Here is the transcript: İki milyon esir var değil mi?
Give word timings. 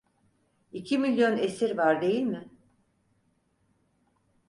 İki 0.73 0.97
milyon 0.97 1.37
esir 1.37 1.77
var 1.77 2.01
değil 2.01 2.23
mi? 2.23 2.47